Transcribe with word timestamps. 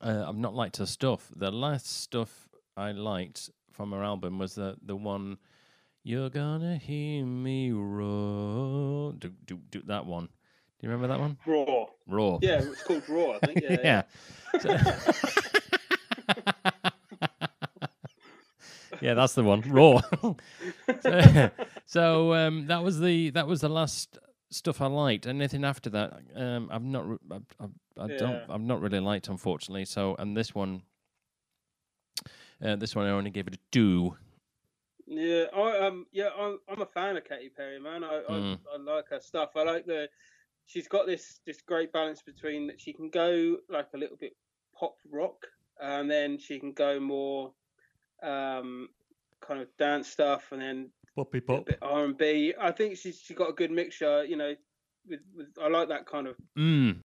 Uh, 0.00 0.24
I've 0.26 0.36
not 0.36 0.54
liked 0.54 0.78
her 0.78 0.86
stuff. 0.86 1.30
The 1.36 1.50
last 1.50 1.86
stuff 1.86 2.48
I 2.76 2.92
liked 2.92 3.50
from 3.72 3.92
her 3.92 4.02
album 4.02 4.38
was 4.38 4.54
the 4.54 4.76
the 4.84 4.96
one. 4.96 5.38
You're 6.02 6.30
gonna 6.30 6.78
hear 6.78 7.26
me 7.26 7.72
roar. 7.72 9.12
Do, 9.12 9.30
do, 9.44 9.58
do 9.70 9.82
that 9.86 10.06
one. 10.06 10.24
Do 10.26 10.86
you 10.86 10.90
remember 10.90 11.08
that 11.08 11.20
one? 11.20 11.36
Roar. 11.44 11.90
Roar. 12.06 12.38
Yeah, 12.40 12.62
it's 12.62 12.82
called 12.82 13.06
Roar. 13.08 13.38
I 13.42 13.46
think. 13.46 13.60
Yeah. 13.70 13.76
yeah. 13.84 14.02
So- 14.60 14.70
yeah, 19.02 19.14
that's 19.14 19.34
the 19.34 19.42
one. 19.44 19.60
Roar. 19.62 20.00
so 21.02 21.50
so, 21.86 22.34
um, 22.34 22.66
that 22.68 22.82
was 22.82 22.98
the 23.00 23.30
that 23.30 23.46
was 23.46 23.60
the 23.60 23.68
last 23.68 24.18
stuff 24.50 24.80
I 24.80 24.86
liked. 24.86 25.26
Anything 25.26 25.64
after 25.64 25.90
that, 25.90 26.20
um, 26.34 26.68
I've 26.70 26.82
not. 26.84 27.08
re- 27.08 27.18
I, 27.30 27.36
I, 27.60 28.04
I 28.04 28.16
don't. 28.16 28.42
I've 28.48 28.60
not 28.60 28.80
really 28.80 29.00
liked, 29.00 29.28
unfortunately. 29.28 29.84
So, 29.84 30.16
and 30.18 30.36
this 30.36 30.54
one, 30.54 30.82
uh, 32.64 32.76
this 32.76 32.94
one 32.94 33.06
I 33.06 33.10
only 33.10 33.30
gave 33.30 33.46
it 33.46 33.54
a 33.54 33.58
two. 33.70 34.16
Yeah, 35.06 35.46
I 35.56 35.78
um, 35.86 36.06
yeah, 36.12 36.28
I'm, 36.38 36.58
I'm 36.68 36.82
a 36.82 36.86
fan 36.86 37.16
of 37.16 37.24
Katy 37.24 37.48
Perry, 37.50 37.80
man. 37.80 38.04
I, 38.04 38.22
Mm. 38.28 38.58
I 38.72 38.76
I 38.76 38.78
like 38.96 39.08
her 39.08 39.20
stuff. 39.20 39.50
I 39.56 39.64
like 39.64 39.84
the, 39.86 40.08
she's 40.66 40.86
got 40.86 41.06
this 41.06 41.40
this 41.46 41.60
great 41.62 41.92
balance 41.92 42.22
between 42.22 42.68
that 42.68 42.80
she 42.80 42.92
can 42.92 43.10
go 43.10 43.56
like 43.68 43.88
a 43.94 43.98
little 43.98 44.16
bit 44.16 44.36
pop 44.78 44.96
rock, 45.10 45.46
and 45.80 46.08
then 46.10 46.38
she 46.38 46.60
can 46.60 46.72
go 46.72 47.00
more, 47.00 47.52
um, 48.22 48.88
kind 49.40 49.60
of 49.60 49.68
dance 49.78 50.08
stuff, 50.08 50.52
and 50.52 50.62
then 50.62 50.90
Poppy 51.16 51.40
bit 51.40 51.78
R 51.82 52.04
and 52.04 52.16
B. 52.16 52.54
I 52.58 52.70
think 52.70 52.96
she's 52.96 53.20
she 53.20 53.34
got 53.34 53.50
a 53.50 53.52
good 53.52 53.70
mixture. 53.70 54.24
You 54.24 54.36
know, 54.36 54.54
with 55.08 55.20
with 55.34 55.48
I 55.60 55.68
like 55.68 55.88
that 55.88 56.06
kind 56.06 56.26
of 56.26 56.36
Mm. 56.58 56.98